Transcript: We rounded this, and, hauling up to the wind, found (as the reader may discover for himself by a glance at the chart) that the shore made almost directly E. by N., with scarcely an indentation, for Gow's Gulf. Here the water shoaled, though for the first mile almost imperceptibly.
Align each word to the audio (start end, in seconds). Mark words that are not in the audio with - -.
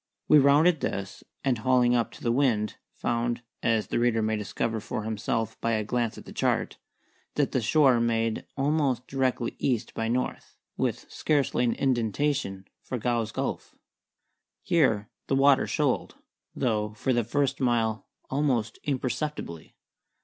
We 0.27 0.39
rounded 0.39 0.79
this, 0.79 1.23
and, 1.43 1.59
hauling 1.59 1.93
up 1.93 2.11
to 2.13 2.23
the 2.23 2.31
wind, 2.31 2.75
found 2.95 3.43
(as 3.61 3.85
the 3.85 3.99
reader 3.99 4.23
may 4.23 4.35
discover 4.35 4.79
for 4.79 5.03
himself 5.03 5.61
by 5.61 5.73
a 5.73 5.83
glance 5.83 6.17
at 6.17 6.25
the 6.25 6.33
chart) 6.33 6.79
that 7.35 7.51
the 7.51 7.61
shore 7.61 7.99
made 7.99 8.47
almost 8.57 9.05
directly 9.05 9.55
E. 9.59 9.79
by 9.93 10.07
N., 10.07 10.37
with 10.75 11.05
scarcely 11.07 11.65
an 11.65 11.73
indentation, 11.75 12.67
for 12.81 12.97
Gow's 12.97 13.31
Gulf. 13.31 13.75
Here 14.63 15.11
the 15.27 15.35
water 15.35 15.67
shoaled, 15.67 16.15
though 16.55 16.93
for 16.95 17.13
the 17.13 17.23
first 17.23 17.59
mile 17.59 18.07
almost 18.31 18.79
imperceptibly. 18.85 19.75